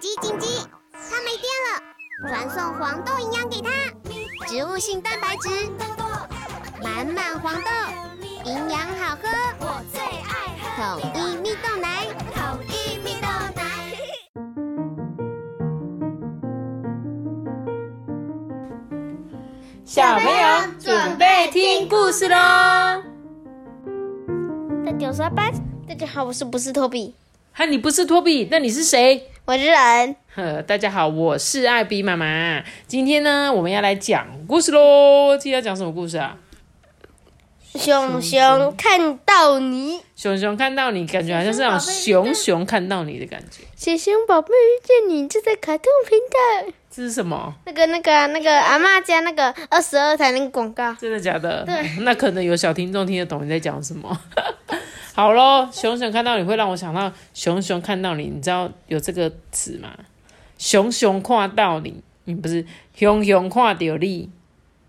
[0.00, 0.46] 紧急紧急！
[0.92, 1.82] 它没电了，
[2.28, 3.68] 传送黄豆营养给它，
[4.46, 5.48] 植物性蛋白质，
[6.80, 7.70] 满满黄豆，
[8.44, 13.26] 营养好喝，我最爱喝统一蜜豆奶，统一蜜豆
[13.56, 13.62] 奶。
[19.84, 22.36] 小朋友准备听故事喽！
[24.86, 25.28] 大家好，
[25.88, 27.16] 大家好，我是不是托比？
[27.52, 29.27] 哈，你不是托比，那你是谁？
[29.48, 30.14] 我是人。
[30.34, 32.62] 呵，大家好，我是艾比妈妈。
[32.86, 35.38] 今天呢，我们要来讲故事喽。
[35.38, 36.36] 今天要讲什么故事啊？
[37.74, 43.64] 熊熊看到你，熊熊看到你，感觉好像是那种熊熊看到你的感觉。
[43.74, 46.72] 熊熊宝贝遇见你，就在卡通频道。
[46.90, 47.54] 这是什么？
[47.64, 50.92] 那个、那个、那个阿妈家那个二十二台那个广告。
[51.00, 51.64] 真的假的？
[51.64, 51.74] 对。
[52.04, 54.14] 那可能有小听众听得懂你在讲什么。
[55.18, 59.90] 好咯，熊熊看到你会让我想到熊熊看到你，你知道有这个词吗？
[60.58, 62.64] 熊熊看到你，你不是
[62.94, 64.30] 熊熊看到你，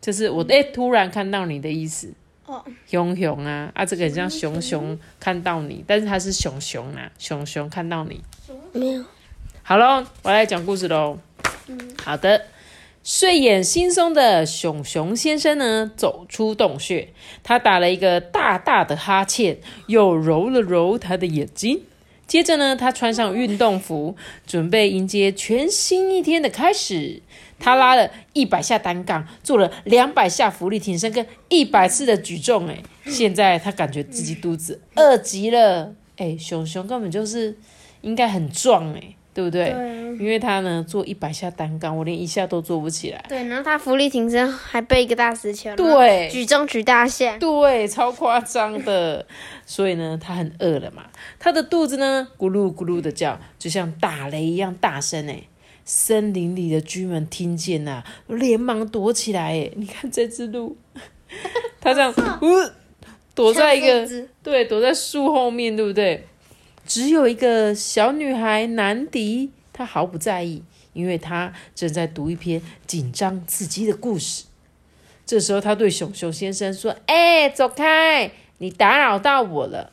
[0.00, 2.12] 就是我哎突然看到你的意思。
[2.46, 8.20] 哦，熊熊啊啊，这个很像熊熊看到你，但是它是熊熊啊，熊熊看到你。
[8.72, 9.04] 没有。
[9.62, 11.16] 好喽，我来讲故事喽。
[11.68, 12.46] 嗯，好的。
[13.06, 17.10] 睡眼惺忪的熊熊先生呢，走出洞穴，
[17.44, 21.82] 他打了一个大大的哈欠，又揉了揉他的眼睛。
[22.26, 27.22] 接着呢，他穿上运动服，准备迎接全新一天的开始。
[27.60, 32.66] 他拉了一百下单杠，做了两百下浮力挺身，跟一百次的举重。
[32.66, 35.94] 哎，现在他感觉自己肚子饿极了。
[36.16, 37.56] 哎，熊熊根本就是
[38.00, 39.70] 应该很壮哎，对不对？
[39.70, 40.06] 对。
[40.16, 43.22] 因为他呢做一百下单杠，我连一下都做不起来。
[43.28, 45.76] 对，然后他浮力挺身还背一个大石球。
[45.76, 46.26] 对。
[46.32, 47.36] 举重举大下。
[47.36, 49.26] 对，超夸张的。
[49.66, 51.04] 所以呢，他很饿了嘛，
[51.38, 55.42] 他的肚子呢咕噜咕噜的叫，就像打雷一样大声哎。
[55.84, 59.70] 森林里的居民听见呐，连忙躲起来哎。
[59.76, 60.76] 你看这只鹿，
[61.80, 62.48] 它这样，呜，
[63.34, 64.08] 躲在一个
[64.42, 66.26] 对，躲在树后面，对不对？
[66.86, 74.44] 只有一个小女孩南迪，她毫不在意，因为她正在读一篇紧张刺激的故事。
[75.26, 79.90] 这时候，她对熊熊先生说：“哎，走开，你打扰到我了。”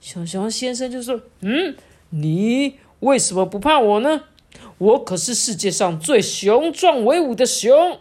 [0.00, 1.74] 熊熊先生就说：“嗯，
[2.10, 4.22] 你为什么不怕我呢？”
[4.78, 7.98] 我可是世界上最雄壮威武的熊。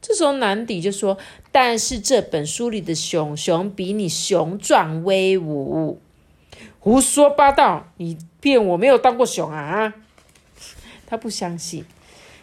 [0.00, 1.18] 这时候南迪就说
[1.50, 6.00] ：“但是这本书里的熊熊比你雄壮威武。”
[6.88, 7.92] 胡说八道！
[7.98, 9.92] 你骗我没有当过熊啊！
[11.06, 11.84] 他不相信。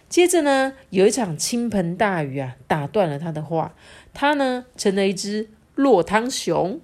[0.07, 3.73] 接着呢，有一场倾盆大雨啊，打断了他的话。
[4.13, 6.79] 他呢，成了一只落汤熊。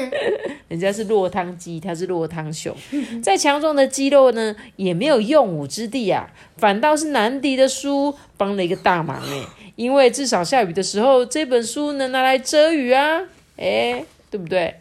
[0.68, 2.74] 人家是落汤鸡，他是落汤熊。
[3.22, 6.30] 再强壮的肌肉呢，也没有用武之地啊。
[6.56, 9.44] 反倒是南迪的书帮了一个大忙哎，
[9.76, 13.24] 因为至少下雨的时候，这本书能拿来遮雨啊，
[13.58, 14.76] 哎，对不对？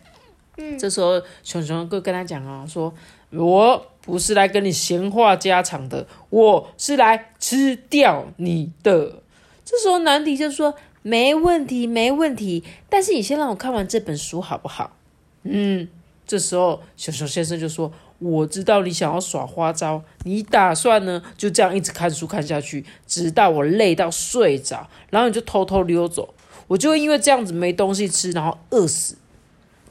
[0.57, 0.77] 嗯。
[0.77, 2.93] 这时候熊熊哥跟他讲哦，说
[3.31, 9.21] 我不是来跟你闲话家常的，我是来吃掉你的。
[9.65, 10.73] 这时候南迪就说。
[11.05, 12.63] 没问题，没问题。
[12.89, 14.95] 但是你先让我看完这本书好不好？
[15.43, 15.85] 嗯，
[16.25, 26.33] 这时候熊熊先生就说：“我知道你想要耍花招，你打算呢就这样一直看书看下去，直到我累到睡着，然后你就偷偷溜走，
[26.67, 29.17] 我就会因为这样子没东西吃，然后饿死。”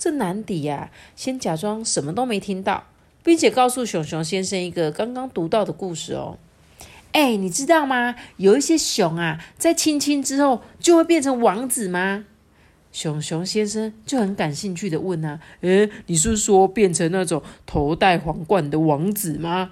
[0.03, 2.89] 这难抵呀，先假装什么都没听到，
[3.23, 6.39] 并且告诉熊熊先生一个刚刚读到的故事哦。
[7.13, 8.17] 哎，你知道吗？
[8.37, 12.25] 有一些熊啊，在亲亲之后就会变成王子吗？
[12.91, 19.71] 熊熊先生就很感兴趣的问啊，诶，你是说变成那种头戴皇冠的王子吗？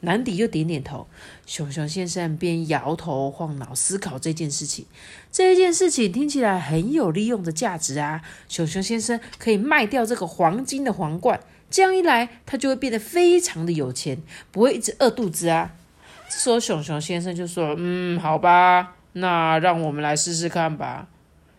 [0.00, 1.06] 南迪就点点头。
[1.46, 4.86] 熊熊先生边摇头晃脑思考这件事情。
[5.32, 8.22] 这一件事情听起来很有利用的价值啊！
[8.48, 15.72] 熊熊先生可以卖掉这个黄金的皇冠，这样一来，他就会变得非常的有钱，不会一直饿肚子啊。
[16.28, 21.08] 这时候，熊熊先生就说：“嗯，好吧，那让我们来试试看吧。”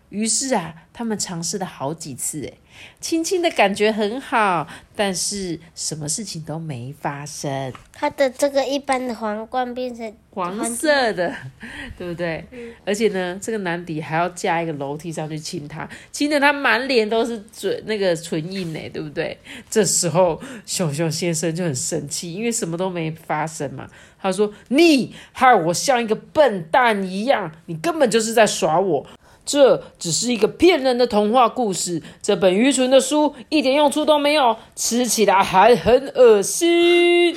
[0.10, 2.58] 于是啊，他们尝试了好几次，诶
[3.02, 4.66] 亲亲的感觉很好，
[4.96, 7.74] 但是什么事情都没发生。
[7.92, 11.36] 他的这个一般的皇冠变成黄色的，
[11.98, 12.44] 对不对？
[12.86, 19.38] 而且呢，这个男底还要加一个楼梯上去亲他，亲的他满脸都是嘴那个唇印呢，对不对？
[19.70, 23.88] 这时候，熊熊先生就很生气，因为什么都没发生嘛。
[24.22, 29.06] 他说：“你害我像一个笨蛋一样，你根本就是在耍我。”
[29.50, 32.04] 这只是一个骗人的童话故事。
[32.22, 37.36] 这本愚蠢的书一点用处都没有，吃起来还很恶心。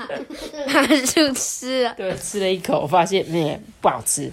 [0.66, 4.32] 他就吃了，对，吃了一口，发现咩不好吃。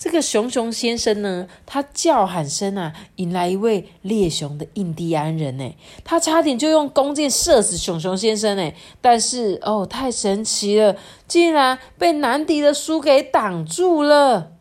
[0.00, 5.72] 这个熊熊先生呢，他叫喊声啊，引来一位猎熊的印第安人呢，
[6.02, 10.96] 他差点就用弓箭射死熊熊先生呢，但是哦，太神奇了，
[11.28, 14.57] 竟然被南迪的书给挡住了。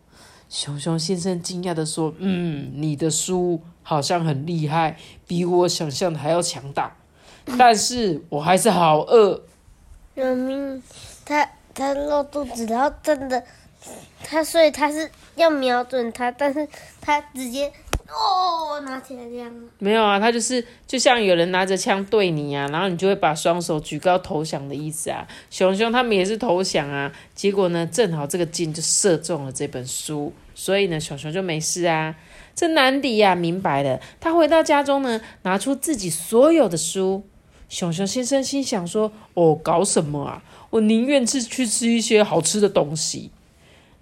[0.50, 4.98] 熊熊先生惊讶的说：“嗯，你的书好像很厉害，
[5.28, 6.96] 比我想象的还要强大，
[7.58, 9.44] 但是我还是好饿。”
[10.16, 10.84] 明明
[11.26, 13.44] 他他露肚子，然后真的
[14.24, 16.68] 他，所以他是要瞄准他，但是
[17.00, 17.72] 他直接
[18.10, 19.54] 哦拿起来这样。
[19.80, 25.28] 没有啊，他就是就像有人拿着枪对你啊，然后你就会把双手举高投降的意思啊。
[25.50, 32.16] 熊熊他们也是投降啊，结果呢，正好这个箭就射中了这本书，所以呢，熊熊就没事啊。
[32.56, 37.24] 这南迪呀，明白了，他回到家中呢，拿出自己所有的书。
[37.70, 40.42] 熊熊先生心想说：“哦，搞什么啊？
[40.70, 43.30] 我宁愿吃去吃一些好吃的东西。”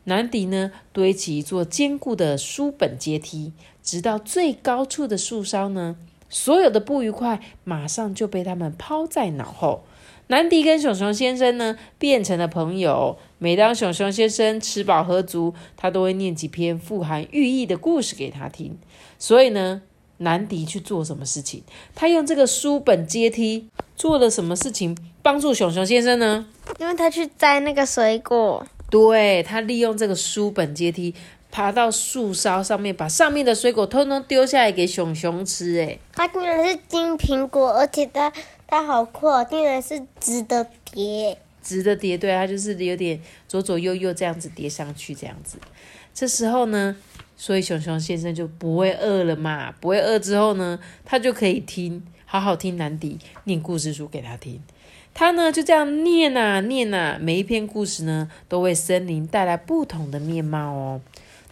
[0.05, 3.53] 南迪呢，堆起一座坚固的书本阶梯，
[3.83, 5.97] 直到最高处的树梢呢，
[6.29, 9.83] 所有的不愉快马上就被他们抛在脑后。
[10.27, 13.17] 南迪跟熊熊先生呢，变成了朋友。
[13.37, 18.75] 每当熊熊先生吃饱喝足，他都会念几篇富含寓意的故事给他听。
[19.19, 19.83] 所以呢，
[20.17, 21.61] 南迪去做什么事情？
[21.93, 26.47] 他用这个书本阶梯做了什么事情，帮助熊熊先生呢？
[26.79, 31.13] 因为他去摘那个水果，对他利用这个书本阶梯
[31.51, 35.79] 爬到树梢上面，把上面的水果通通丢下来给熊熊吃。
[35.79, 38.31] 哎，它竟然是金苹果，而且它
[38.67, 41.37] 它好酷哦，竟然是直的叠。
[41.63, 45.57] 直的叠，对，它就是有点左左右右这样子叠上去，这样子。
[46.13, 46.95] 这时候呢，
[47.35, 54.61] 所以熊熊先生就不会饿了嘛，不会饿之后呢，他就可以听，好好听南迪念故事书给他听。
[55.13, 61.01] 他呢就这样念啊念啊，每一篇故事呢都为森林带来不同的面貌哦。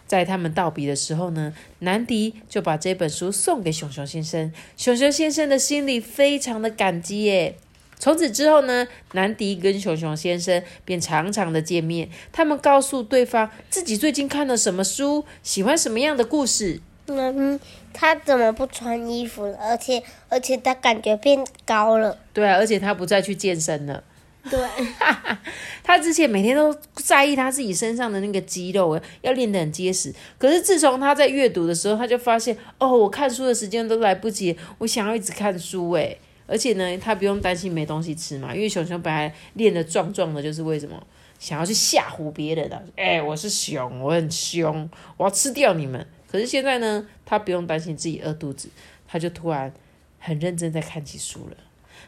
[0.06, 4.52] 在他们道别的时候呢，南迪就把这本书送给熊熊先生。
[4.76, 7.56] 熊熊先生的心里非常的感激耶。
[7.98, 12.10] 从此之后呢，南迪跟熊熊先生便常常的见面。
[12.32, 16.82] 他们告诉对方自己最近看了什么书，喜欢什么样的故事。
[17.06, 17.58] 嗯，
[17.92, 19.58] 他怎么不穿衣服了？
[19.60, 22.18] 而且而且他感觉变高了。
[22.32, 24.02] 对啊，而且他不再去健身了。
[24.50, 24.60] 对，
[25.82, 30.14] 他之前每天都在意他自己身上的那个肌肉，要练得很结实。
[30.36, 36.18] 可是自从他在阅读的时候，他就发现，哦，我看书的时间都来不及，我想要一直看书，诶。
[36.46, 41.02] 而且呢，他不用担心没东西吃嘛，因为熊熊本来练得壮壮的，就是为什么
[41.38, 42.82] 想要去吓唬别人的？
[42.96, 46.06] 哎，我是熊，我很凶，我要吃掉你们。
[46.34, 48.68] 可是现在呢，他不用担心自己饿肚子，
[49.06, 49.72] 他就突然
[50.18, 51.56] 很认真在看起书了。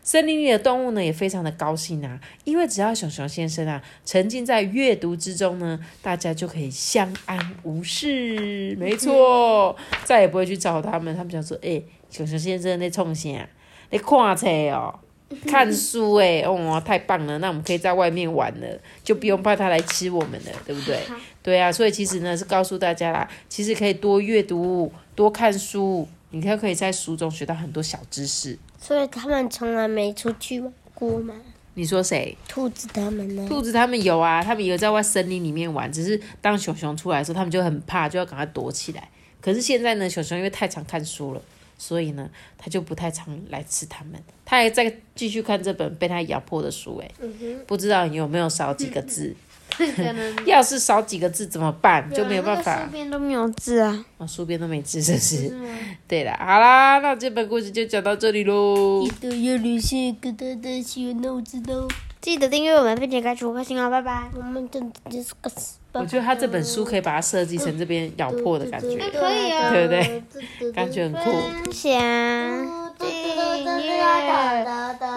[0.02, 8.74] 森林里的动物呢，也非常的高兴啊，因为只要熊熊先生啊沉浸在阅读之中呢，大家就可以相安无事。
[8.74, 11.14] 没错，再也不会去找他们。
[11.14, 11.80] 他们想说，哎，
[12.10, 13.48] 熊熊先生在冲啥？
[13.90, 14.98] 你看册哦，
[15.46, 17.36] 看书诶，哦，太棒了！
[17.38, 18.66] 那我们可以在外面玩了，
[19.02, 20.98] 就不用怕他来吃我们了，对不对？
[21.42, 28.56] 对啊，所以其实呢是告诉大家啦，其实可以多阅读、多看书，你看可以在书中学到很多小知识。
[28.80, 31.34] 所以他们从来没出去玩过吗？
[31.74, 32.36] 你说谁？
[32.48, 33.46] 兔子他们呢？
[33.48, 39.08] 兔子他们有啊，他们有在外森林里面玩，只是当熊熊出来的时候，他们就很怕，就要赶快躲起来。
[39.40, 41.42] 可是现在呢，熊熊因为太常看书了。
[41.78, 44.14] 所以呢，他就不太常来吃它们。
[44.44, 47.10] 他还在继续看这本被他咬破的书，哎，
[47.66, 49.34] 不知道有没有少几个字。
[50.46, 52.08] 要是少几个字怎么办？
[52.10, 52.84] 就没有办法。
[52.84, 54.06] 书边都没有字啊！
[54.16, 55.54] 哦，书边都没字，是是。
[56.08, 59.04] 对了，好啦，那这本故事就讲到这里喽。
[59.04, 61.86] 记得要留下个大大喜欢我知道。
[62.26, 64.24] 记得订阅我们，并且开出五颗星哦，拜拜。
[64.34, 65.76] 我们真的是个死。
[65.92, 70.72] 我觉得他这本书可以把它设计成这边咬破的感觉，可以啊，对不对？
[70.72, 71.20] 感觉很酷。
[71.20, 72.02] 分享
[72.98, 73.08] 订
[73.84, 74.02] 阅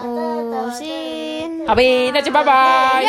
[0.04, 3.04] 五星，好呗，那就拜拜。